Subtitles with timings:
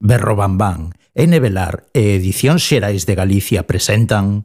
[0.00, 1.38] Berrobambán N.
[1.40, 4.40] Velar e Edicións Xerais de Galicia presentan...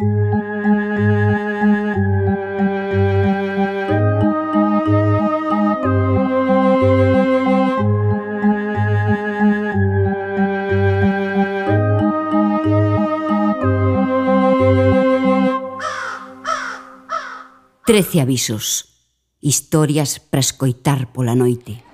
[17.85, 18.91] Trece avisos.
[19.39, 21.84] Historias para escoitar pola noite.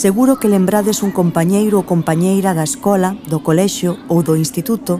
[0.00, 4.96] Seguro que lembrades un compañeiro ou compañeira da escola, do colexio ou do instituto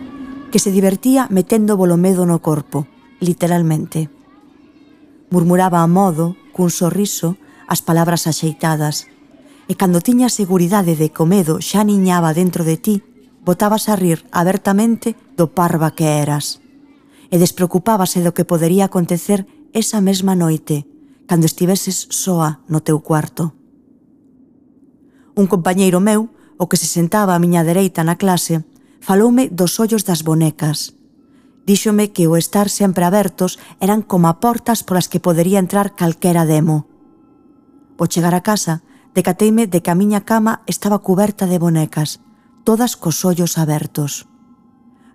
[0.53, 2.85] que se divertía metendo bolomedo no corpo,
[3.17, 4.13] literalmente.
[5.33, 9.09] Murmuraba a modo, cun sorriso, as palabras axeitadas,
[9.65, 13.01] e cando tiña seguridade de que o medo xa niñaba dentro de ti,
[13.41, 16.61] botabas a rir abertamente do parva que eras.
[17.33, 20.85] E despreocupábase do que podería acontecer esa mesma noite,
[21.25, 23.57] cando estiveses soa no teu cuarto.
[25.34, 28.64] Un compañeiro meu, o que se sentaba á miña dereita na clase,
[29.00, 30.92] faloume dos ollos das bonecas.
[31.64, 36.45] Díxome que o estar sempre abertos eran como a portas polas que podería entrar calquera
[36.45, 36.89] demo.
[37.97, 38.83] O chegar a casa,
[39.14, 42.20] decateime de que a miña cama estaba cuberta de bonecas,
[42.64, 44.27] todas cos ollos abertos.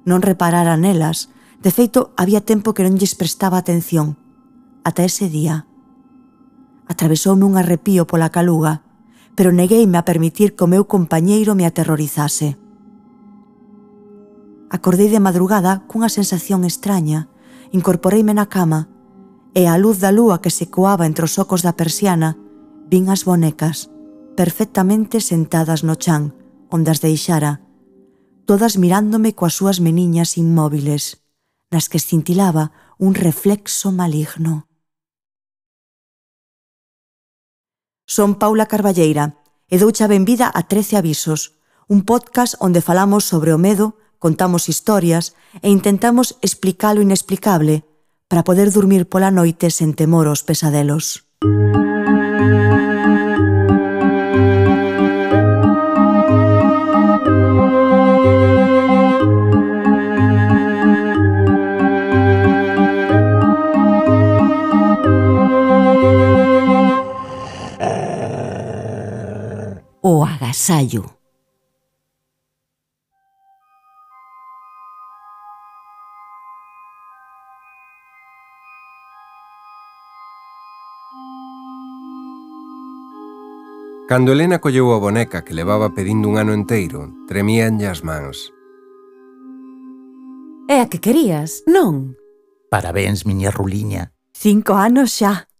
[0.05, 4.17] Non reparara nelas, de feito había tempo que non lles prestaba atención,
[4.85, 5.65] ata ese día.
[6.85, 8.85] Atravesoume un arrepío pola caluga,
[9.35, 12.57] pero negueime a permitir que o meu compañeiro me aterrorizase.
[14.71, 17.27] Acordei de madrugada cunha sensación extraña,
[17.71, 18.87] incorporeime na cama
[19.55, 22.35] e a luz da lúa que se coaba entre os ocos da persiana
[22.91, 23.91] vin as bonecas,
[24.35, 26.35] perfectamente sentadas no chan,
[26.71, 27.63] onde as deixara,
[28.45, 31.23] todas mirándome coas súas meniñas inmóviles,
[31.71, 34.67] nas que cintilaba un reflexo maligno.
[38.05, 41.57] Son Paula Carballeira e doucha a benvida a 13 avisos,
[41.89, 45.33] un podcast onde falamos sobre o medo, contamos historias
[45.65, 47.85] e intentamos explicar o inexplicable
[48.29, 51.25] para poder dormir pola noite sen temor aos pesadelos.
[51.41, 51.84] Música
[70.55, 71.03] Vasallo.
[84.07, 88.55] Cando Elena colleu a boneca que levaba pedindo un ano enteiro, tremíanlle as mans.
[90.71, 92.15] É a que querías, non?
[92.71, 94.15] Parabéns, miña ruliña.
[94.31, 95.51] Cinco anos xa.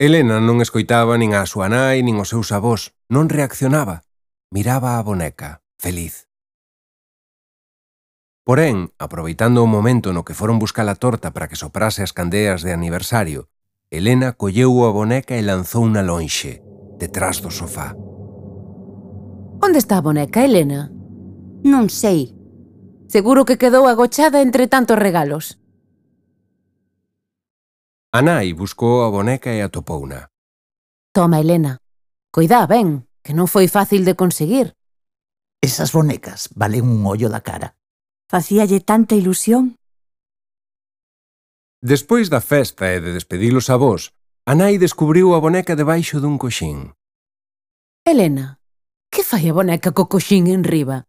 [0.00, 4.02] Elena non escoitaba nin a súa nai nin os seus avós, non reaccionaba.
[4.50, 6.28] Miraba a boneca, feliz.
[8.42, 12.66] Porén, aproveitando o momento no que foron buscar a torta para que soprase as candeas
[12.66, 13.46] de aniversario,
[13.92, 16.58] Elena colleu a boneca e lanzou unha lonxe,
[16.98, 17.94] detrás do sofá.
[19.62, 20.90] Onde está a boneca, Elena?
[21.62, 22.34] Non sei.
[23.06, 25.61] Seguro que quedou agochada entre tantos regalos.
[28.14, 30.28] A nai buscou a boneca e atopouna.
[31.16, 31.80] Toma, Elena.
[32.28, 34.76] Coidá, ben, que non foi fácil de conseguir.
[35.64, 37.72] Esas bonecas valen un ollo da cara.
[38.28, 39.80] Facíalle tanta ilusión.
[41.80, 44.12] Despois da festa e de despedilos a vós,
[44.44, 46.92] a nai descubriu a boneca debaixo dun coxín.
[48.04, 48.60] Elena,
[49.08, 51.08] que fai a boneca co coxín en riba?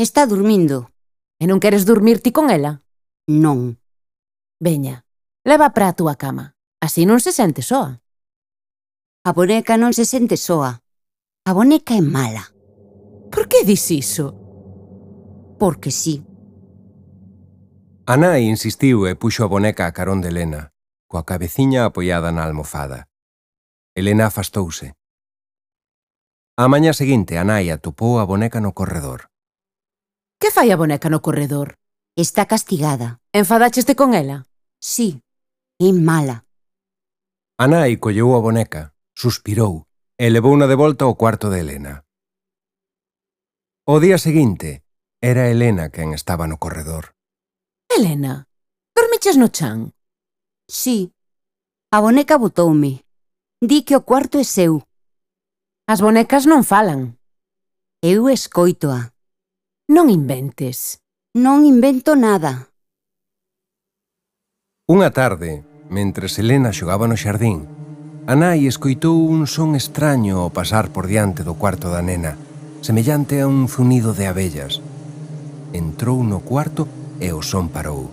[0.00, 0.88] Está dormindo.
[1.36, 2.80] E non queres dormir ti con ela?
[3.28, 3.76] Non.
[4.56, 5.04] Veña,
[5.42, 6.52] Leva para a túa cama.
[6.84, 8.04] Así non se sente soa.
[9.24, 10.84] A boneca non se sente soa.
[11.48, 12.52] A boneca é mala.
[13.32, 14.36] Por que dis iso?
[15.56, 16.20] Porque sí.
[18.04, 20.76] A nai insistiu e puxo a boneca a carón de Elena,
[21.08, 23.08] coa cabeciña apoiada na almofada.
[23.96, 24.92] Elena afastouse.
[26.60, 29.32] A maña seguinte, a nai atopou a boneca no corredor.
[30.36, 31.80] Que fai a boneca no corredor?
[32.12, 33.24] Está castigada.
[33.32, 34.44] Enfadaxeste con ela?
[34.76, 35.24] Sí.
[35.80, 36.44] Que mala.
[37.56, 39.88] Anai colleu a boneca, suspirou
[40.20, 42.04] e levouna de volta ao cuarto de Helena.
[43.88, 44.84] O día seguinte,
[45.24, 47.16] era Helena quen estaba no corredor.
[47.88, 48.44] Helena,
[48.92, 49.96] dormiches no chan?
[50.68, 51.16] Sí.
[51.88, 53.00] A boneca botoume.
[53.64, 54.84] Di que o cuarto é seu.
[55.88, 57.16] As bonecas non falan.
[58.04, 59.16] Eu escoitoa.
[59.88, 61.00] Non inventes.
[61.32, 62.68] Non invento nada.
[64.84, 67.66] Unha tarde, Mentres Helena xogaba no xardín,
[68.30, 72.38] a nai escoitou un son extraño ao pasar por diante do cuarto da nena,
[72.78, 74.78] semellante a un zunido de abellas.
[75.74, 76.86] Entrou no cuarto
[77.18, 78.06] e o son parou.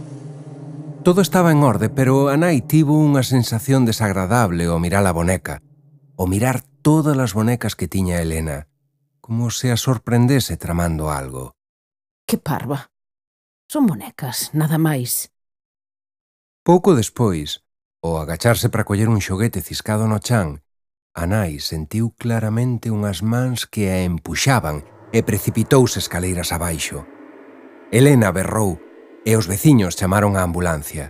[1.05, 5.61] Todo estaba en orde, pero a nai tivo unha sensación desagradable ao mirar a boneca,
[6.17, 8.65] ao mirar todas as bonecas que tiña Helena,
[9.21, 11.53] como se a sorprendese tramando algo.
[12.25, 12.89] Que parva.
[13.69, 15.29] Son bonecas, nada máis.
[16.65, 17.63] Pouco despois,
[18.03, 20.61] Ao agacharse para coller un xoguete ciscado no chan,
[21.17, 27.09] a nai sentiu claramente unhas mans que a empuxaban e precipitouse escaleiras abaixo.
[27.89, 28.77] Elena berrou
[29.25, 31.09] e os veciños chamaron a ambulancia.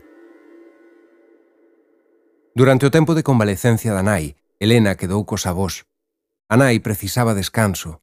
[2.56, 5.84] Durante o tempo de convalecencia da nai, Elena quedou cos avós.
[6.48, 8.00] A nai precisaba descanso.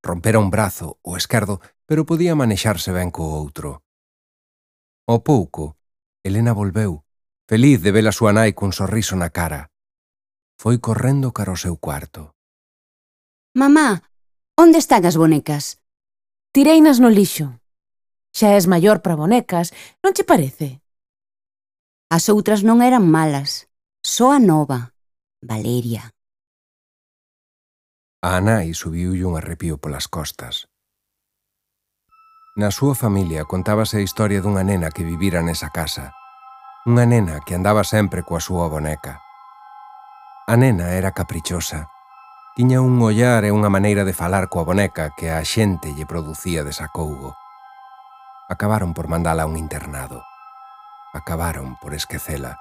[0.00, 3.84] Rompera un brazo, o esquerdo, pero podía manexarse ben co outro.
[5.04, 5.76] Ao pouco,
[6.24, 7.04] Elena volveu
[7.52, 9.68] Feliz de ver a súa nai cun sorriso na cara.
[10.56, 12.32] Foi correndo cara ao seu cuarto.
[13.52, 14.08] Mamá,
[14.56, 15.76] onde están as bonecas?
[16.56, 17.60] Tireinas no lixo.
[18.32, 19.68] Xa és maior para bonecas,
[20.00, 20.80] non che parece?
[22.08, 23.68] As outras non eran malas.
[24.00, 24.96] Só a nova,
[25.44, 26.08] Valeria.
[28.24, 30.72] A Anai subiulle un arrepío polas costas.
[32.56, 36.16] Na súa familia contábase a historia dunha nena que vivira nesa casa,
[36.82, 39.22] unha nena que andaba sempre coa súa boneca.
[40.50, 41.86] A nena era caprichosa.
[42.58, 46.66] Tiña un ollar e unha maneira de falar coa boneca que a xente lle producía
[46.66, 47.38] desacougo.
[48.50, 50.26] Acabaron por mandala a un internado.
[51.14, 52.58] Acabaron por esquecela.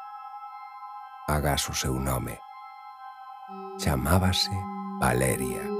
[1.26, 2.38] Agas o seu nome.
[3.82, 4.54] Chamábase
[5.02, 5.71] Valeria.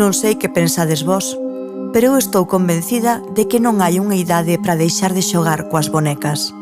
[0.00, 1.36] Non sei que pensades vos,
[1.92, 5.92] pero eu estou convencida de que non hai unha idade para deixar de xogar coas
[5.92, 6.56] bonecas.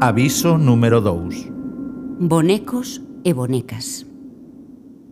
[0.00, 1.50] Aviso número 2.
[2.20, 4.06] Bonecos e bonecas.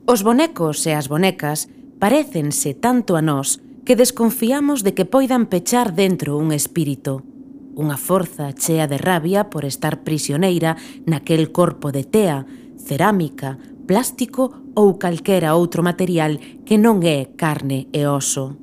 [0.06, 1.66] Os bonecos e as bonecas
[1.98, 7.26] parecense tanto a nós que desconfiamos de que poidan pechar dentro un espírito,
[7.74, 12.46] unha forza chea de rabia por estar prisioneira naquel corpo de tea,
[12.78, 13.58] cerámica,
[13.90, 18.54] plástico ou calquera outro material que non é carne e oso.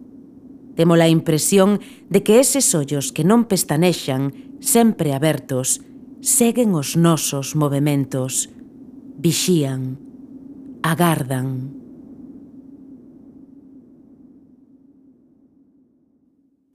[0.79, 4.31] Temos a impresión de que eses ollos que non pestanexan,
[4.63, 5.83] sempre abertos,
[6.23, 8.47] seguen os nosos movimentos,
[9.19, 9.99] vixían,
[10.79, 11.75] agardan.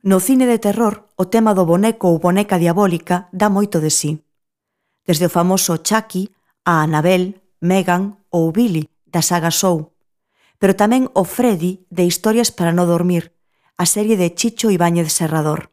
[0.05, 4.21] No cine de terror, o tema do boneco ou boneca diabólica dá moito de sí.
[5.09, 6.29] Desde o famoso Chucky
[6.69, 9.97] a Anabel, Megan ou Billy da saga Show,
[10.61, 13.33] pero tamén o Freddy de Historias para no dormir,
[13.81, 15.73] a serie de Chicho Ibáñez Serrador.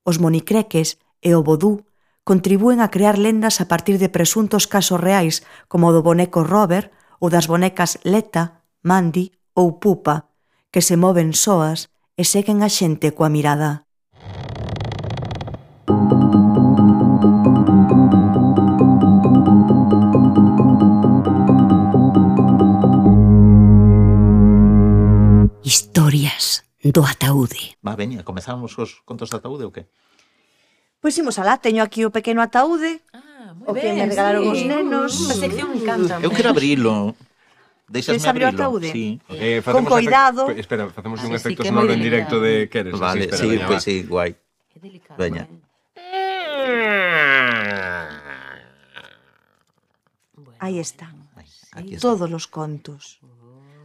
[0.00, 1.84] Os monicreques e o vodú
[2.24, 6.92] contribúen a crear lendas a partir de presuntos casos reais como o do boneco Robert
[7.18, 10.30] ou das bonecas Leta, Mandy ou Pupa,
[10.70, 13.88] que se moven soas e seguen a xente coa mirada.
[25.64, 27.76] Historias do ataúde.
[27.84, 29.88] Va, veña, comezamos os contos do ataúde ou que?
[31.00, 33.00] Pois imos alá, teño aquí o pequeno ataúde.
[33.16, 34.50] Ah, moi o ben, que me regalaron sí.
[34.52, 35.12] os nenos.
[35.16, 35.30] Mm.
[35.32, 36.14] A sección encanta.
[36.20, 37.16] Eu quero abrilo.
[37.88, 38.52] Deixasme abrilo.
[38.52, 38.92] o ataúde?
[38.92, 39.16] Sí.
[39.32, 40.46] Eh, Con cuidado.
[40.46, 40.52] A...
[40.52, 43.00] Espera, facemos ah, un sí, efecto sonoro en directo de Queres.
[43.00, 44.36] Vale, así, espera, sí, pois pues, sí, guai.
[44.68, 45.16] Que delicado.
[45.16, 45.48] Veña.
[45.96, 46.60] Eh.
[50.36, 50.44] Mm.
[50.44, 50.60] Bueno.
[50.60, 51.16] Ahí están.
[51.72, 52.00] Aquí están.
[52.04, 53.24] Todos los contos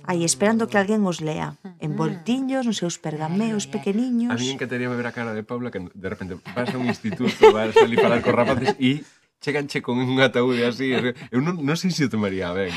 [0.07, 4.33] aí esperando que alguén os lea, envoltiños nos seus pergameos pequeniños.
[4.33, 7.51] A mí encantaría ver a cara de Paula que de repente vas a un instituto,
[7.55, 9.01] vas ali falar cos rapaces e
[9.45, 10.89] cheganche con un ataúde así.
[11.29, 12.73] Eu non, non sei se o tomaría ben.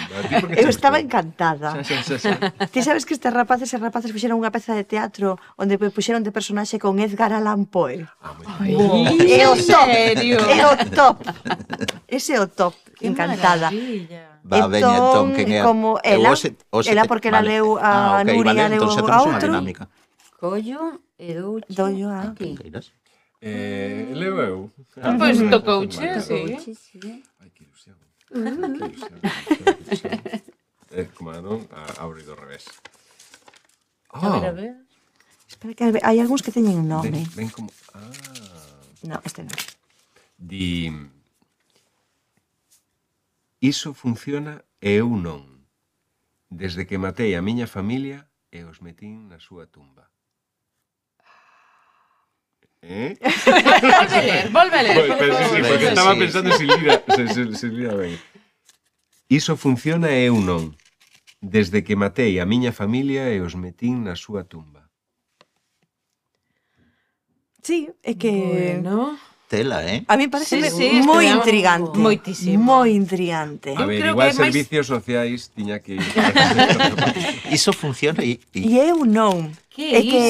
[0.52, 1.80] Eu estaba encantada.
[1.80, 2.68] Xa, xa, xa, xa.
[2.68, 6.20] Ti sabes que estes rapaces e rapaces fixeron unha peza de teatro onde me puxeron
[6.20, 8.04] de personaxe con Edgar Allan Poe.
[8.20, 8.36] Ah,
[8.68, 9.88] é o top.
[9.88, 11.16] É o top.
[12.04, 12.76] Ese é o top.
[13.00, 13.72] Encantada.
[13.72, 14.37] Maravilla.
[14.48, 15.60] Va entón, veña entón quen é.
[15.62, 17.44] Como ela, hoxe, hoxe, ela porque vale.
[17.44, 19.48] la leu a ah, okay, Nuria, vale, leu entón, a outro.
[19.52, 19.84] dinámica.
[20.40, 20.80] Collo
[21.18, 21.68] e doucho.
[21.68, 22.32] Doio a...
[22.32, 22.56] Aquí.
[23.44, 24.58] Eh, leu eu.
[24.96, 26.40] Pois pues, tocouche, sí.
[27.40, 27.96] Ai, que ilusión.
[28.32, 29.12] Que ilusión.
[30.90, 31.68] É eh, como non,
[32.00, 32.64] abre do revés.
[34.08, 34.24] Ah.
[34.24, 34.56] A ver, a oh.
[34.56, 34.74] ver.
[35.44, 37.12] Espera que hai algúns que teñen un nome.
[37.12, 37.68] Ven, ven como...
[37.92, 38.08] Ah.
[39.04, 39.52] No, este non.
[40.40, 40.88] Di...
[43.60, 45.66] Iso funciona e eu non.
[46.46, 50.06] Desde que matei a miña familia e os metín na súa tumba.
[52.82, 53.18] Eh?
[53.98, 54.94] volve a ler, volve a ler.
[54.94, 58.18] Por, pero, sí, sí, porque estaba pensando en lira, Se, se, lira ben.
[59.28, 60.78] Iso funciona e eu non.
[61.42, 64.86] Desde que matei a miña familia e os metín na súa tumba.
[67.66, 69.18] Sí, é que bueno
[69.48, 70.04] tela, eh?
[70.06, 71.96] A mí parece sí, sí, moi intrigante.
[71.96, 72.60] Moitísimo.
[72.60, 73.72] Moi intrigante.
[73.72, 75.00] A ver, igual servicios máis...
[75.00, 75.96] sociais tiña que...
[77.56, 78.38] Iso funciona e...
[78.52, 79.50] E eu non.
[79.72, 80.22] Que é que,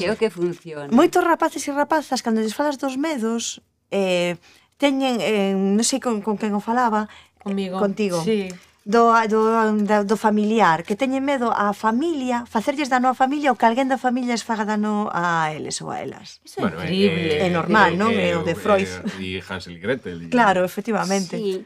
[0.00, 0.88] Creo que funciona.
[0.88, 3.60] Moitos rapaces e rapazas, cando lles falas dos medos,
[3.92, 4.40] eh,
[4.80, 7.06] teñen, eh, non sei con, con quen o falaba,
[7.44, 7.76] Comigo.
[7.76, 8.18] Eh, contigo.
[8.24, 8.48] Sí
[8.84, 13.66] do, do, do familiar, que teñen medo á familia, facerlles dano á familia ou que
[13.66, 16.42] alguén da familia es faga dano a eles ou a elas.
[16.42, 17.38] Iso é bueno, increíble.
[17.38, 18.10] É, normal, non?
[18.14, 18.90] É o de Freud.
[19.22, 20.18] E Hansel y Gretel.
[20.26, 20.30] Y...
[20.30, 21.38] Claro, efectivamente.
[21.38, 21.62] Sí.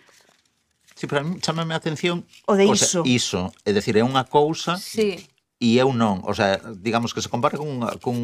[0.97, 3.01] Sí, pero a mí chamame a atención o de iso.
[3.01, 5.21] O sea, iso, é dicir, é unha cousa sí
[5.57, 8.17] e eu non, o sea, digamos que se compara con, con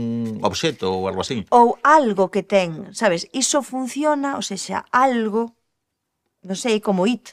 [0.44, 1.48] obxeto ou algo así.
[1.48, 5.56] Ou algo que ten, sabes, iso funciona, o sea, algo,
[6.44, 7.32] non sei, como it,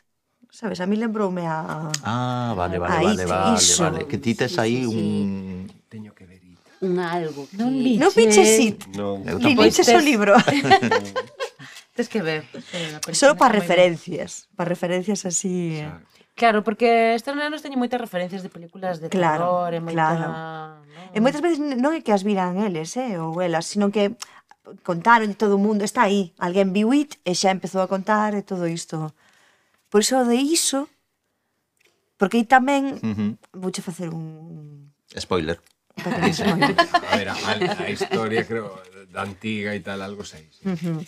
[0.50, 3.84] sabes, a mí lembroume a Ah, vale, vale, a vale, vale, iso.
[3.84, 6.40] vale, que ti tes sí, aí sí, un teño que ver
[6.82, 7.58] un algo que...
[7.58, 8.00] Non liches.
[8.00, 8.80] Non viches it.
[8.96, 9.20] Non.
[9.44, 9.96] Ni liches tes...
[9.96, 10.36] o libro.
[11.96, 12.48] tes que ver.
[12.74, 15.84] Eh, Solo para referencias, para referencias así.
[15.84, 15.92] Eh.
[16.36, 20.08] Claro, porque estes nenos teñen moitas referencias de películas de claro, terror, e moita...
[20.08, 20.28] Claro.
[20.32, 21.12] No.
[21.12, 24.16] E moitas veces non é que as viran eles, eh, ou elas, sino que
[24.88, 28.46] contaron todo o mundo, está aí, alguén viu it e xa empezou a contar e
[28.46, 29.12] todo isto.
[29.90, 30.90] Por iso de iso,
[32.18, 33.32] porque aí tamén, uh -huh.
[33.58, 34.94] vouche facer un...
[35.18, 35.58] Spoiler.
[36.00, 38.78] a ver, a, a historia, creo,
[39.12, 40.48] da antiga e tal, algo sei.
[40.54, 40.64] Sí.
[40.70, 41.00] Uh -huh.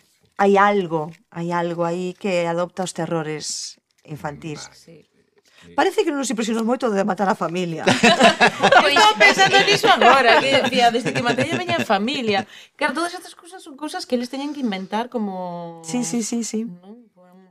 [0.42, 4.66] Hai algo, hai algo aí que adopta os terrores infantís.
[4.66, 4.76] Vale.
[4.76, 4.98] Sí.
[5.78, 7.86] Parece que non nos impresionou moito de matar a familia.
[8.82, 12.50] pois, Estaba pensando niso agora, que decía, desde que matei a miña familia.
[12.74, 15.86] Claro, todas estas cousas son cousas que eles teñen que inventar como...
[15.86, 16.66] Sí, sí, sí, sí.
[16.66, 16.98] ¿No?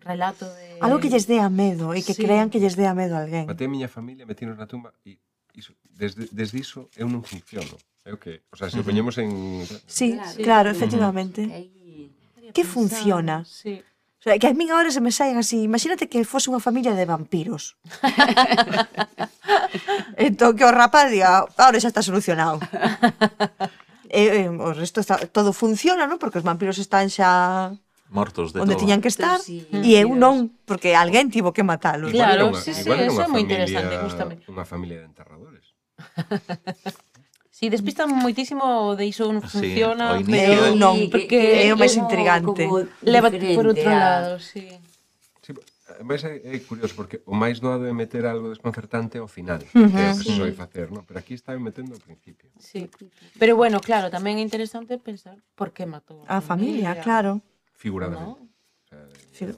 [0.00, 0.80] relato de...
[0.80, 2.24] Algo que lles dea medo e que sí.
[2.24, 3.48] crean que lles dea medo a alguén.
[3.48, 5.20] Até a miña familia metinos na tumba e
[5.54, 7.76] iso, desde, desde iso eu non funciono.
[8.04, 9.64] É o que, o sea, se o poñemos en...
[9.84, 11.44] Sí, claro, sí, efectivamente.
[11.44, 12.52] Uh.
[12.52, 13.44] Que funciona?
[13.44, 13.84] Sí.
[14.20, 16.92] O sea, que a min agora se me saen así, imagínate que fose unha familia
[16.92, 17.80] de vampiros.
[20.20, 22.60] entón, que o rapaz diga, agora xa está solucionado.
[24.12, 26.20] e, e, o resto está, todo funciona, non?
[26.20, 27.72] Porque os vampiros están xa
[28.10, 28.82] mortos de onde todo.
[28.84, 32.10] tiñan que estar sí, e eu non, porque alguén tivo que matalo.
[32.10, 34.42] Claro, sí, sí, eso é moi interesante, gustame.
[34.50, 35.66] Unha familia de enterradores.
[37.60, 41.92] Si, sí, despistan moitísimo de iso non funciona, sí, pero non, porque é o máis
[41.92, 42.64] intrigante.
[43.04, 44.64] Leva por outro lado, si.
[45.44, 45.52] Sí.
[45.52, 45.52] sí
[46.04, 49.66] mas é, é curioso porque o máis doado é meter algo desconcertante ao final, uh
[49.66, 51.04] -huh, que é o que se soi facer, non?
[51.04, 52.48] Pero aquí está metendo ao principio.
[52.58, 52.88] Sí.
[53.38, 57.32] Pero bueno, claro, tamén é interesante pensar por que matou a, a familia, familia, claro.
[57.80, 58.40] Figuradamente.
[58.40, 58.48] No.
[58.92, 59.54] Eh, sea,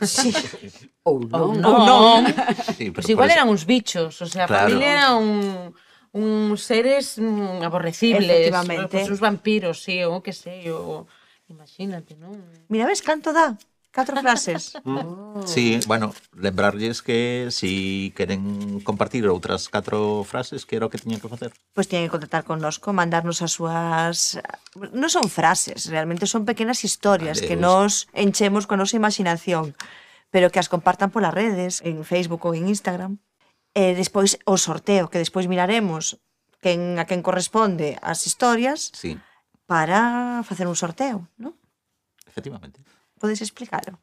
[0.00, 0.32] Sí.
[1.04, 1.36] Oh, Ou non.
[1.36, 1.68] Ou oh, non.
[1.68, 2.32] Oh, non.
[2.72, 4.72] Sí, pero pues igual eran uns bichos, o sea, claro.
[4.72, 5.76] familia era un
[6.14, 9.04] uns seres mm, aborrecibles, Efectivamente.
[9.04, 11.04] Pues, os vampiros, sí, o que sei, o
[11.52, 12.40] imagínate, non?
[12.72, 13.52] Mira, ves canto dá?
[13.94, 14.74] Catro frases.
[14.84, 15.46] Mm.
[15.46, 21.18] Sí, bueno, lembrarlles que si queren compartir outras catro frases, que era o que tiñan
[21.18, 21.50] que facer?
[21.74, 24.38] Pois pues tiñan que contactar connosco, mandarnos as súas...
[24.94, 29.74] Non son frases, realmente son pequenas historias vale, que nos enchemos con a nosa imaginación,
[30.30, 33.18] pero que as compartan polas redes, en Facebook ou en Instagram.
[33.74, 36.22] E despois o sorteo, que despois miraremos
[36.62, 39.18] quen, a quen corresponde as historias sí.
[39.66, 41.58] para facer un sorteo, non?
[42.26, 42.82] Efectivamente
[43.24, 43.96] podes explicalo?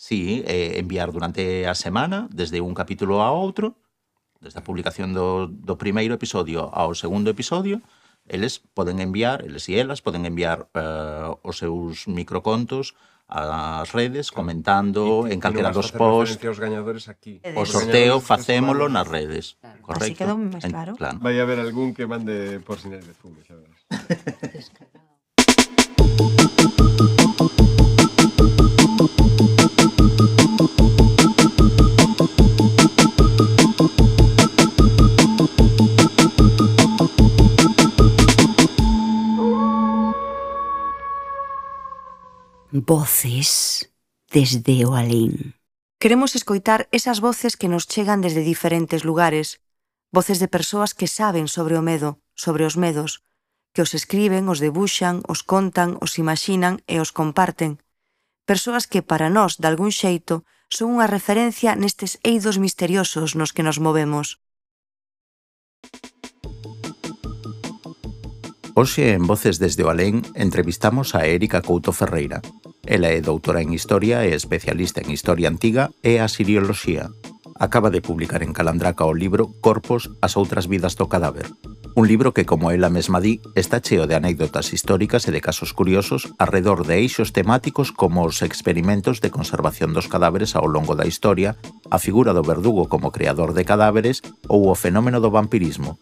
[0.00, 3.76] Sí, eh, enviar durante a semana, desde un capítulo a outro,
[4.40, 7.84] desde a publicación do, do primeiro episodio ao segundo episodio,
[8.24, 12.96] eles poden enviar, eles e elas poden enviar eh, os seus microcontos
[13.28, 16.40] ás redes comentando en calquera dos posts.
[16.40, 17.42] os gañadores aquí.
[17.52, 19.60] O sorteo facémolo nas redes.
[19.60, 19.82] Claro.
[19.84, 20.08] Correcto.
[20.08, 20.92] Así quedou máis claro.
[20.94, 21.16] En, claro.
[21.20, 23.82] Vai haber algún que mande por sinais de fume, xa verás.
[42.86, 43.90] voces
[44.30, 45.58] desde o alén.
[45.98, 49.58] Queremos escoitar esas voces que nos chegan desde diferentes lugares,
[50.14, 53.26] voces de persoas que saben sobre o medo, sobre os medos,
[53.74, 57.82] que os escriben, os debuxan, os contan, os imaxinan e os comparten.
[58.46, 63.66] Persoas que para nós, de algún xeito, son unha referencia nestes eidos misteriosos nos que
[63.66, 64.38] nos movemos.
[68.78, 72.44] Hoxe en Voces desde o Alén entrevistamos a Érica Couto Ferreira.
[72.84, 77.08] Ela é doutora en Historia e especialista en Historia Antiga e Asirioloxía.
[77.56, 81.48] Acaba de publicar en Calandraca o libro Corpos, as outras vidas do cadáver.
[81.96, 85.72] Un libro que, como ela mesma di, está cheo de anécdotas históricas e de casos
[85.72, 91.08] curiosos arredor de eixos temáticos como os experimentos de conservación dos cadáveres ao longo da
[91.08, 91.56] historia,
[91.88, 94.20] a figura do verdugo como creador de cadáveres
[94.52, 95.96] ou o fenómeno do vampirismo,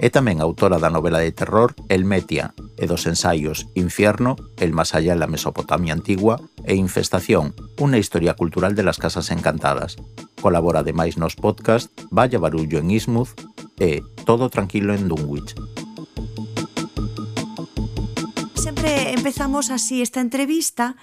[0.00, 4.96] É tamén autora da novela de terror El Metia e dos ensaios Infierno, El más
[4.96, 10.00] allá en la Mesopotamia antigua e Infestación, unha historia cultural de las casas encantadas.
[10.40, 13.36] Colabora ademais nos podcast Vaya Barullo en Ismuth
[13.76, 15.52] e Todo tranquilo en Dunwich.
[18.60, 20.94] sempre empezamos así esta entrevista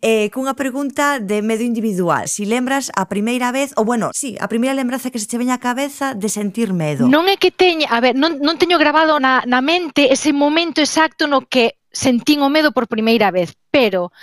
[0.00, 2.30] eh, cunha pregunta de medo individual.
[2.30, 5.58] Si lembras a primeira vez, ou bueno, sí, a primeira lembranza que se che veña
[5.58, 7.10] a cabeza de sentir medo.
[7.10, 10.78] Non é que teña, a ver, non, non teño grabado na, na mente ese momento
[10.78, 14.14] exacto no que sentín o medo por primeira vez, pero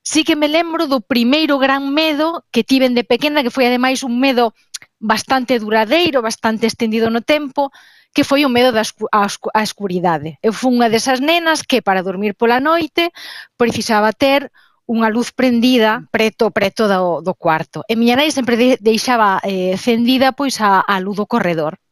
[0.00, 4.00] sí que me lembro do primeiro gran medo que tiven de pequena, que foi ademais
[4.00, 4.56] un medo
[4.96, 7.68] bastante duradeiro, bastante estendido no tempo,
[8.14, 10.38] que foi o medo da a escuridade.
[10.40, 13.10] Eu fui unha desas nenas que para dormir pola noite
[13.58, 14.54] precisaba ter
[14.86, 16.14] unha luz prendida mm.
[16.14, 17.82] preto preto do, do cuarto.
[17.90, 21.82] E miña nai sempre de, deixaba eh, cendida pois a, a luz do corredor.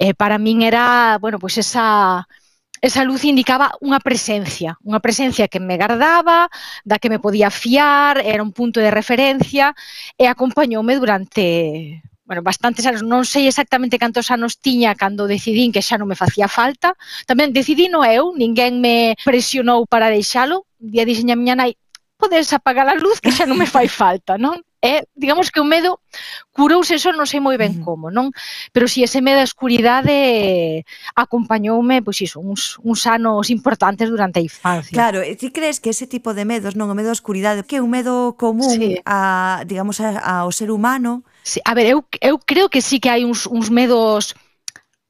[0.00, 2.26] Eh, para min era, bueno, pois esa
[2.80, 6.48] esa luz indicaba unha presencia, unha presencia que me guardaba,
[6.80, 9.76] da que me podía fiar, era un punto de referencia
[10.16, 12.00] e acompañoume durante
[12.30, 16.14] bueno, bastantes anos, non sei exactamente cantos anos tiña cando decidín que xa non me
[16.14, 16.94] facía falta.
[17.26, 20.62] Tamén decidí no eu, ninguén me presionou para deixalo.
[20.78, 21.74] Un día dixen a miña nai,
[22.14, 24.62] podes apagar a luz que xa non me fai falta, non?
[24.82, 26.00] é, digamos que o medo
[26.52, 28.32] curouse eso non sei moi ben como, non?
[28.72, 34.44] Pero si ese medo da escuridade acompañoume, pois iso, uns, uns anos importantes durante a
[34.44, 34.96] infancia.
[34.96, 37.76] Claro, e ti crees que ese tipo de medos, non o medo da escuridade, que
[37.76, 38.96] é un medo común sí.
[39.04, 41.28] a, digamos, a, ao ser humano?
[41.44, 44.32] Sí, a ver, eu, eu creo que sí que hai uns, uns medos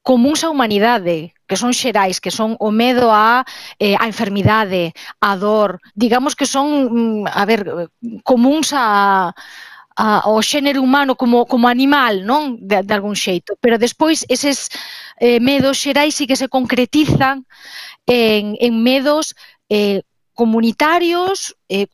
[0.03, 3.45] comuns á humanidade, que son xerais, que son o medo á,
[3.79, 7.61] eh, á enfermidade, á dor, digamos que son, mm, a ver,
[8.25, 9.35] comuns a,
[9.97, 12.57] a, ao xénero humano como, como animal, non?
[12.61, 13.59] De, de algún xeito.
[13.61, 14.73] Pero despois eses
[15.21, 17.45] eh, medos xerais sí que se concretizan
[18.07, 19.37] en, en medos
[19.69, 20.01] eh,
[20.33, 21.85] comunitarios eh,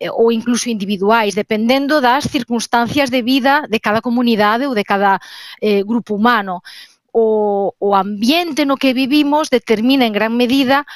[0.00, 5.20] eh ou incluso individuais, dependendo das circunstancias de vida de cada comunidade ou de cada
[5.60, 6.64] eh, grupo humano
[7.12, 10.86] o, o ambiente no que vivimos determina en gran medida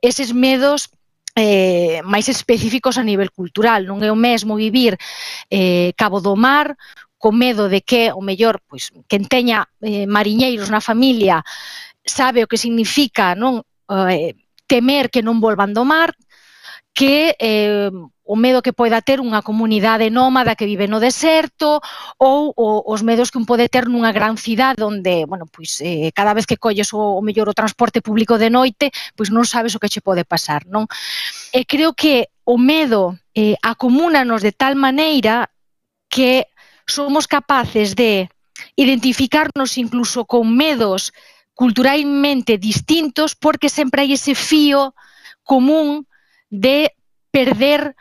[0.00, 0.90] eses medos
[1.34, 3.88] eh, máis específicos a nivel cultural.
[3.88, 5.00] Non é o mesmo vivir
[5.48, 6.76] eh, Cabo do Mar
[7.22, 11.46] co medo de que, o mellor, pois, quen teña eh, mariñeiros na familia
[12.02, 13.62] sabe o que significa non
[14.10, 14.34] eh,
[14.66, 16.10] temer que non volvan do mar,
[16.92, 17.90] que eh,
[18.24, 21.80] o medo que poida ter unha comunidade nómada que vive no deserto
[22.20, 26.12] ou o, os medos que un pode ter nunha gran cidade onde, bueno, pois eh,
[26.12, 29.74] cada vez que colles o, o mellor o transporte público de noite, pois non sabes
[29.74, 30.86] o que che pode pasar, non?
[31.50, 35.48] E creo que o medo eh, acomúnanos de tal maneira
[36.12, 36.46] que
[36.84, 38.28] somos capaces de
[38.76, 41.12] identificarnos incluso con medos
[41.54, 44.94] culturalmente distintos porque sempre hai ese fío
[45.42, 46.06] común
[46.52, 46.92] de
[47.32, 47.96] perder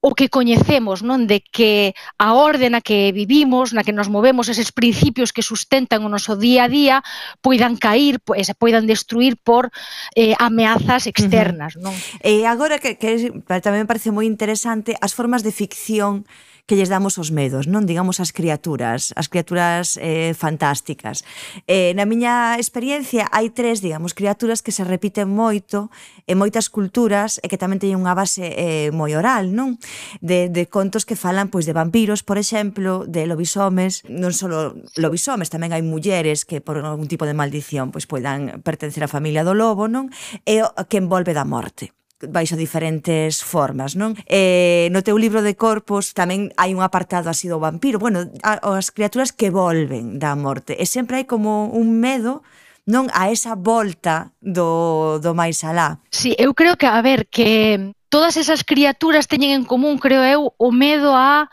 [0.00, 4.48] o que coñecemos, non de que a orde na que vivimos, na que nos movemos,
[4.48, 6.96] eses principios que sustentan o noso día a día,
[7.44, 9.68] poidan cair, pois, poidan destruir por
[10.16, 11.76] eh, ameazas externas.
[11.76, 11.92] Non?
[11.92, 12.24] Uh -huh.
[12.24, 13.28] E agora que, que
[13.60, 16.24] tamén me parece moi interesante, as formas de ficción
[16.66, 21.22] que lles damos os medos, non digamos as criaturas, as criaturas eh, fantásticas.
[21.66, 25.90] Eh, na miña experiencia hai tres, digamos, criaturas que se repiten moito
[26.26, 29.76] en moitas culturas e que tamén teñen unha base eh, moi oral, non?
[30.22, 34.48] De, de contos que falan pois de vampiros, por exemplo, de lobisomes, non só
[34.96, 39.44] lobisomes, tamén hai mulleres que por algún tipo de maldición pois poidan pertencer á familia
[39.44, 40.08] do lobo, non?
[40.46, 41.92] E que envolve da morte
[42.28, 44.12] baixo diferentes formas, non?
[44.28, 48.60] Eh, no teu libro de corpos tamén hai un apartado así do vampiro, bueno, a,
[48.76, 52.44] as criaturas que volven da morte, e sempre hai como un medo
[52.84, 56.02] non a esa volta do, do máis alá.
[56.10, 60.52] Sí, eu creo que, a ver, que todas esas criaturas teñen en común, creo eu,
[60.58, 61.48] o medo a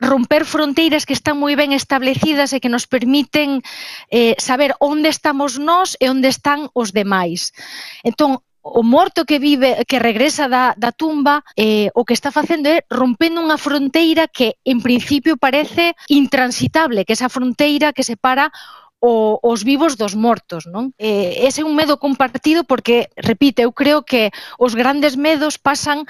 [0.00, 3.60] romper fronteiras que están moi ben establecidas e que nos permiten
[4.08, 7.52] eh, saber onde estamos nós e onde están os demais.
[8.00, 12.68] Entón, o morto que vive que regresa da, da tumba eh, o que está facendo
[12.68, 18.52] é rompendo unha fronteira que en principio parece intransitable, que esa fronteira que separa
[19.00, 20.92] o, os vivos dos mortos, non?
[21.00, 24.28] Eh, ese é un medo compartido porque, repite, eu creo que
[24.60, 26.04] os grandes medos pasan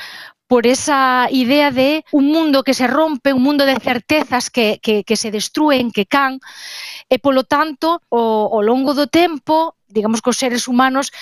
[0.50, 5.04] por esa idea de un mundo que se rompe, un mundo de certezas que, que,
[5.04, 6.42] que se destruen, que can,
[7.06, 11.14] e polo tanto, o, ao longo do tempo, digamos que os seres humanos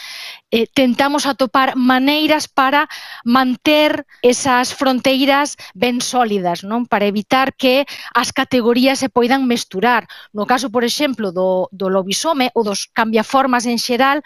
[0.49, 2.89] eh, tentamos atopar maneiras para
[3.21, 7.85] manter esas fronteiras ben sólidas, non para evitar que
[8.17, 10.09] as categorías se poidan mesturar.
[10.33, 14.25] No caso, por exemplo, do, do lobisome ou dos cambiaformas en xeral,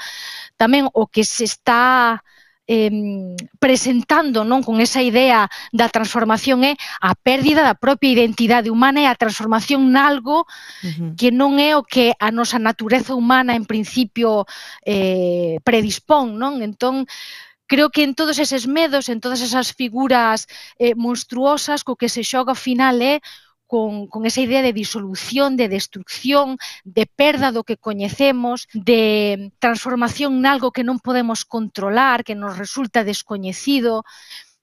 [0.55, 2.23] tamén o que se está
[2.67, 9.03] eh, presentando non con esa idea da transformación é a pérdida da propia identidade humana
[9.03, 10.47] e a transformación nalgo uh
[10.87, 11.11] -huh.
[11.19, 14.47] que non é o que a nosa natureza humana en principio
[14.87, 16.63] eh, predispón, non?
[16.63, 17.07] Entón,
[17.67, 20.47] creo que en todos eses medos, en todas esas figuras
[20.79, 23.19] eh, monstruosas, co que se xoga ao final é
[23.73, 30.45] con, con esa idea de disolución, de destrucción, de perda do que coñecemos, de transformación
[30.45, 34.05] nalgo que non podemos controlar, que nos resulta descoñecido.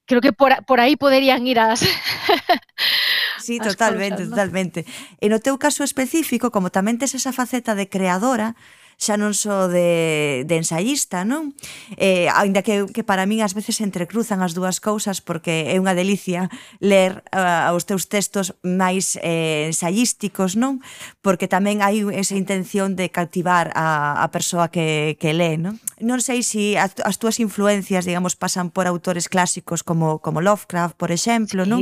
[0.06, 1.82] Creo que por, por aí poderían ir as,
[3.42, 4.38] Sí, totalmente, cosas, ¿no?
[4.38, 4.86] totalmente.
[5.18, 8.54] E no teu caso específico, como tamén tes esa faceta de creadora,
[9.00, 11.56] xa non só de, de ensayista, non?
[11.96, 15.96] Eh, ainda que, que para min ás veces entrecruzan as dúas cousas porque é unha
[15.96, 20.84] delicia ler uh, os teus textos máis eh, ensayísticos, non?
[21.24, 25.80] Porque tamén hai esa intención de cautivar a, a persoa que, que lee, non?
[25.98, 30.40] Non sei se si as, as túas influencias, digamos, pasan por autores clásicos como, como
[30.40, 31.70] Lovecraft, por exemplo, sí.
[31.70, 31.80] non?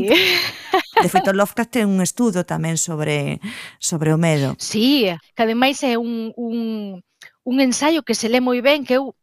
[1.02, 3.42] De feito, Lovecraft ten un estudo tamén sobre
[3.78, 4.54] sobre o medo.
[4.58, 7.00] Sí, que ademais é un, un
[7.48, 9.16] un ensaio que se lê moi ben, que eu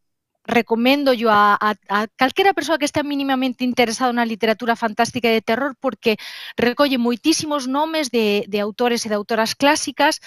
[0.46, 5.38] recomendo yo a, a, a calquera persoa que está mínimamente interesado na literatura fantástica e
[5.38, 6.18] de terror porque
[6.58, 10.18] recolle moitísimos nomes de, de autores e de autoras clásicas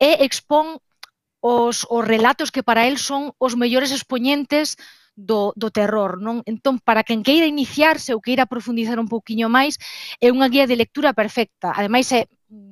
[0.00, 0.80] e expón
[1.40, 4.76] os, os relatos que para el son os mellores expoñentes
[5.16, 6.20] do, do terror.
[6.20, 6.40] Non?
[6.48, 9.76] Entón, para quen queira iniciarse ou queira profundizar un pouquiño máis,
[10.20, 11.72] é unha guía de lectura perfecta.
[11.76, 12.28] Ademais, é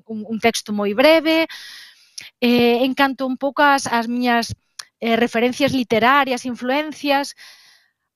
[0.08, 1.48] un, un texto moi breve,
[2.40, 4.54] Eh, en canto un pouco as, as miñas
[5.00, 7.34] eh, referencias literarias, influencias,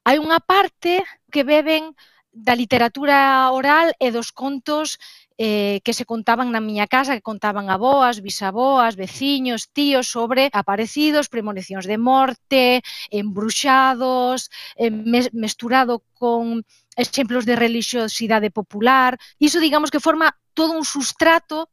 [0.02, 1.94] hai unha parte que beben
[2.32, 4.96] da literatura oral e dos contos
[5.36, 11.28] eh, que se contaban na miña casa, que contaban aboas, bisaboas, veciños, tíos sobre aparecidos,
[11.28, 14.48] premonicións de morte, embruxados,
[14.80, 14.90] eh,
[15.32, 16.64] mesturado con
[16.96, 19.18] exemplos de religiosidade popular.
[19.38, 21.68] Iso, digamos, que forma todo un sustrato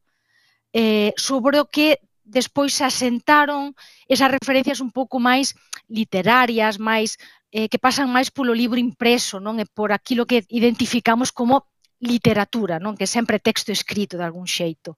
[0.72, 1.98] eh, sobre o que
[2.30, 3.74] despois se asentaron
[4.06, 5.58] esas referencias un pouco máis
[5.90, 7.18] literarias, máis
[7.50, 9.58] eh, que pasan máis polo libro impreso, non?
[9.58, 11.66] E por aquilo que identificamos como
[11.98, 12.94] literatura, non?
[12.94, 14.94] Que sempre texto escrito de algún xeito.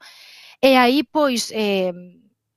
[0.61, 1.91] E aí, pois, eh,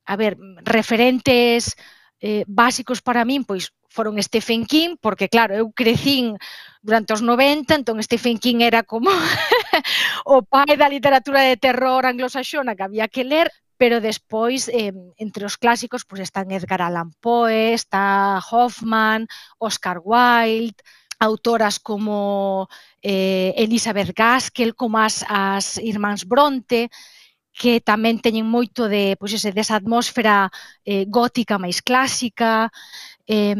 [0.05, 1.73] a ver, referentes
[2.19, 6.35] eh, básicos para min, pois, foron Stephen King, porque claro, eu crecín
[6.83, 9.07] durante os 90, entón Stephen King era como
[10.27, 15.43] o pai da literatura de terror anglosaxona que había que ler, pero despois eh, entre
[15.45, 19.27] os clásicos pois están Edgar Allan Poe, está Hoffman,
[19.59, 20.81] Oscar Wilde,
[21.19, 22.67] autoras como
[23.01, 26.89] eh, Elizabeth Gaskell, como as, as Irmáns Bronte,
[27.55, 30.51] que tamén teñen moito de, pois ese, desa atmósfera
[30.83, 32.67] eh, gótica máis clásica.
[33.23, 33.55] Eh,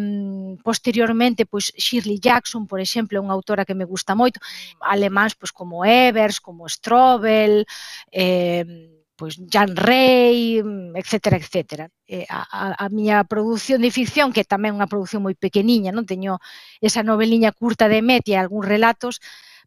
[0.67, 4.43] posteriormente, pois Shirley Jackson, por exemplo, é unha autora que me gusta moito.
[4.83, 7.63] Alemáns, pois como Evers, como Strobel,
[8.11, 8.67] eh,
[9.15, 10.61] pois Jan Rey,
[10.93, 11.85] etcétera, etcétera.
[12.07, 16.05] Eh, a, a miña produción de ficción, que tamén é unha produción moi pequeniña, non
[16.05, 16.37] teño
[16.83, 19.23] esa noveliña curta de Met e algúns relatos,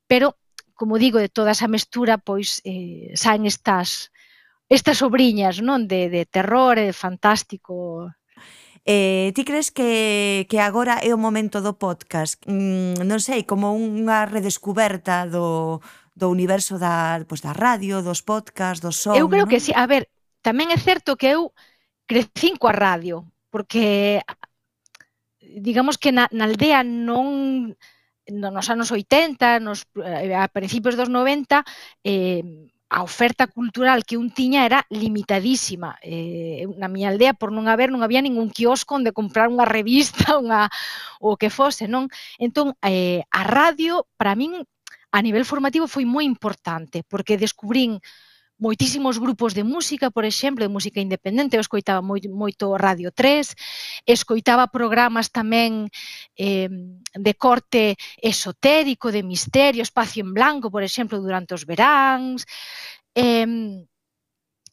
[0.06, 0.36] pero,
[0.78, 4.12] como digo, de toda esa mestura, pois eh, saen estas
[4.68, 5.88] estas obriñas, non?
[5.88, 8.12] De, de terror e de fantástico.
[8.84, 12.40] Eh, ti crees que, que agora é o momento do podcast?
[12.48, 15.80] Mm, non sei, como unha redescuberta do,
[16.18, 19.14] do universo da, pois, da radio, dos podcast, do son.
[19.14, 19.50] Eu creo ¿no?
[19.50, 19.70] que sí.
[19.70, 20.10] A ver,
[20.42, 21.54] tamén é certo que eu
[22.10, 23.22] crecín coa radio,
[23.54, 24.18] porque
[25.38, 27.78] digamos que na, na aldea non
[28.28, 31.64] nos anos 80, nos, eh, a principios dos 90,
[32.04, 32.44] eh,
[32.88, 35.96] a oferta cultural que un tiña era limitadísima.
[36.02, 40.36] Eh, na miña aldea, por non haber, non había ningún kiosco onde comprar unha revista,
[40.40, 40.72] unha,
[41.20, 42.08] o que fose, non?
[42.40, 44.64] Entón, eh, a radio, para min,
[45.10, 48.00] a nivel formativo foi moi importante, porque descubrín
[48.58, 53.54] moitísimos grupos de música, por exemplo, de música independente, eu escoitaba moi, moito Radio 3,
[54.04, 55.86] escoitaba programas tamén
[56.34, 56.66] eh,
[57.14, 62.42] de corte esotérico, de misterio, Espacio en Blanco, por exemplo, durante os veráns.
[63.14, 63.46] Eh,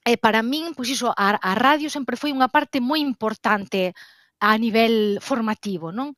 [0.06, 3.94] e para min, pois iso, a, a radio sempre foi unha parte moi importante
[4.42, 6.14] a nivel formativo, non?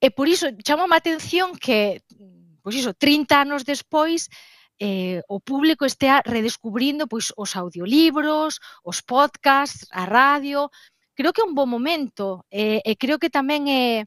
[0.00, 2.00] E por iso chama a atención que
[2.68, 4.28] pois iso, 30 anos despois,
[4.76, 10.68] eh, o público estea redescubrindo pois os audiolibros, os podcasts, a radio.
[11.16, 14.04] Creo que é un bo momento eh, e creo que tamén é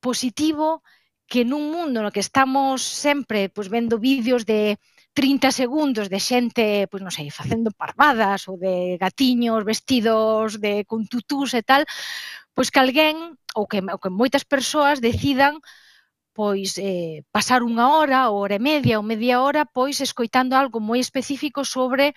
[0.00, 0.80] positivo
[1.28, 4.80] que nun mundo no que estamos sempre pois vendo vídeos de
[5.12, 11.04] 30 segundos de xente, pois non sei, facendo parvadas ou de gatiños vestidos de con
[11.04, 11.84] tutús e tal,
[12.56, 15.60] pois que alguén ou que, ou que moitas persoas decidan
[16.34, 20.82] pois eh, pasar unha hora, ou hora e media ou media hora, pois escoitando algo
[20.82, 22.12] moi específico sobre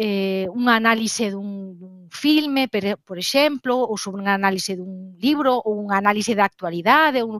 [0.00, 5.60] eh, unha análise dun, dun filme, per, por exemplo, ou sobre unha análise dun libro,
[5.60, 7.20] ou unha análise da actualidade.
[7.20, 7.36] Ou,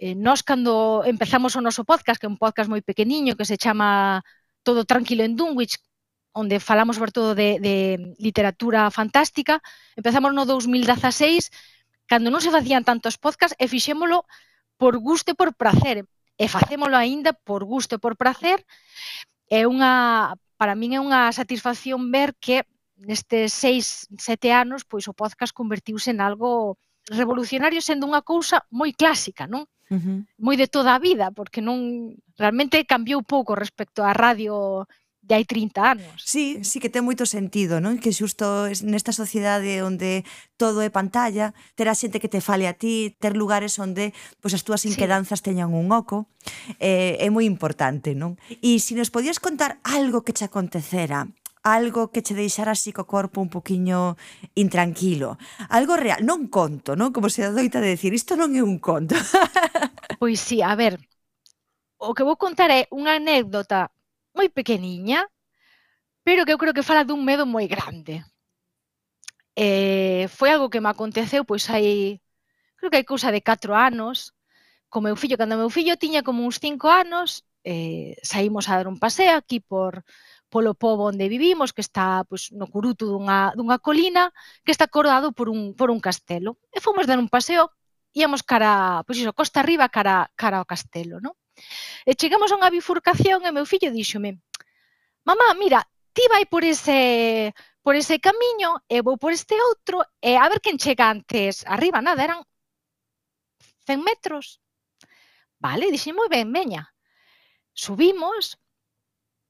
[0.00, 3.60] eh, nós, cando empezamos o noso podcast, que é un podcast moi pequeniño, que se
[3.60, 4.24] chama
[4.64, 5.76] Todo Tranquilo en Dunwich,
[6.32, 9.60] onde falamos sobre todo de, de literatura fantástica,
[9.92, 11.52] empezamos no 2016,
[12.08, 14.24] cando non se facían tantos podcasts, e fixémolo
[14.80, 16.06] por gusto e por placer.
[16.38, 18.62] e facémolo aínda por gusto e por placer.
[19.50, 22.62] é unha para min é unha satisfacción ver que
[22.98, 28.92] nestes seis, sete anos, pois o podcast convertiuse en algo revolucionario sendo unha cousa moi
[28.92, 29.64] clásica, non?
[29.88, 30.18] Uh -huh.
[30.36, 34.84] Moi de toda a vida, porque non realmente cambiou pouco respecto á radio
[35.28, 36.16] de hai 30 anos.
[36.24, 38.00] Sí, sí que ten moito sentido, non?
[38.00, 40.24] Que xusto nesta sociedade onde
[40.56, 44.56] todo é pantalla, ter a xente que te fale a ti, ter lugares onde pois
[44.56, 45.52] as túas inquedanzas sí.
[45.52, 46.32] teñan un oco,
[46.80, 48.40] eh, é moi importante, non?
[48.48, 51.28] E se si nos podías contar algo que che acontecera,
[51.60, 54.16] algo que che deixara así co corpo un poquiño
[54.56, 55.36] intranquilo.
[55.68, 57.12] Algo real, non conto, non?
[57.12, 59.12] Como se adoita de decir, isto non é un conto.
[60.22, 60.96] pois sí, a ver,
[62.00, 63.92] o que vou contar é unha anécdota
[64.38, 65.20] moi pequeniña,
[66.26, 68.14] pero que eu creo que fala dun medo moi grande.
[69.66, 71.88] Eh, foi algo que me aconteceu, pois hai,
[72.78, 74.16] creo que hai cousa de 4 anos,
[74.90, 77.28] co meu fillo, cando meu fillo tiña como uns 5 anos,
[77.72, 79.92] eh, saímos a dar un paseo aquí por
[80.52, 84.24] polo pobo onde vivimos, que está pois, no curuto dunha, dunha colina,
[84.64, 86.50] que está coroado por un, por un castelo.
[86.76, 87.64] E fomos dar un paseo,
[88.14, 91.34] íamos cara, pois iso, costa arriba cara, cara ao castelo, non?
[92.08, 94.40] E chegamos a unha bifurcación e meu fillo díxome,
[95.24, 100.34] mamá, mira, ti vai por ese, por ese camiño, e vou por este outro, e
[100.36, 101.62] a ver quen chega antes.
[101.66, 102.40] Arriba, nada, eran
[103.86, 104.60] 100 metros.
[105.58, 106.90] Vale, dixen, moi ben, veña.
[107.74, 108.58] Subimos,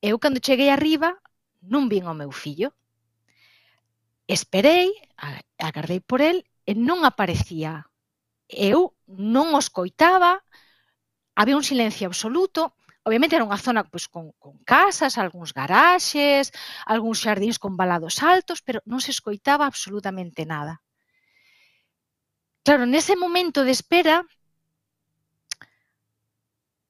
[0.00, 1.16] eu cando cheguei arriba,
[1.64, 2.72] non vin o meu fillo.
[4.28, 4.92] Esperei,
[5.58, 7.88] agardei por el, e non aparecía.
[8.48, 10.44] Eu non os coitaba,
[11.38, 12.74] había un silencio absoluto,
[13.06, 16.50] obviamente era unha zona pois, con, con casas, algúns garaxes,
[16.82, 20.82] algúns xardíns con balados altos, pero non se escoitaba absolutamente nada.
[22.66, 24.26] Claro, nese momento de espera,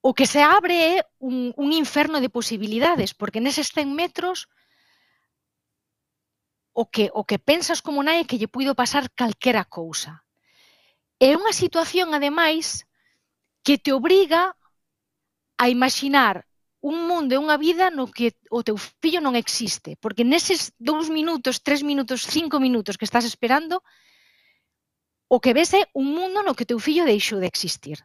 [0.01, 4.49] o que se abre é un, un inferno de posibilidades, porque neses 100 metros
[6.73, 10.25] o que, o que pensas como nai é que lle puido pasar calquera cousa.
[11.21, 12.88] É unha situación, ademais,
[13.63, 14.55] que te obriga
[15.57, 16.45] a imaginar
[16.81, 19.99] un mundo e unha vida no que o teu fillo non existe.
[19.99, 23.83] Porque neses dous minutos, tres minutos, cinco minutos que estás esperando,
[25.27, 27.99] o que ves é un mundo no que teu fillo deixou de existir.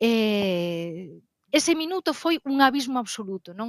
[0.00, 1.20] Eh,
[1.52, 3.68] ese minuto foi un abismo absoluto, non?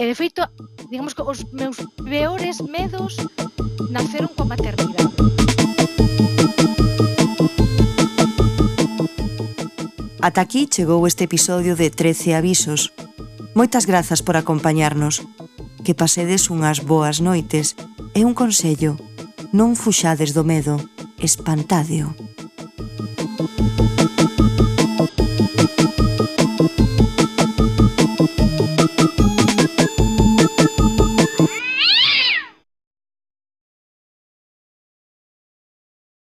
[0.00, 0.40] E de feito,
[0.88, 3.20] digamos que os meus peores medos
[3.92, 5.12] naceron coa maternidade.
[10.20, 12.92] Ata aquí chegou este episodio de 13 avisos.
[13.54, 15.22] Moitas grazas por acompañarnos.
[15.84, 17.76] Que pasedes unhas boas noites
[18.16, 18.96] e un consello,
[19.52, 20.80] non fuxades do medo,
[21.20, 22.16] espantadeo.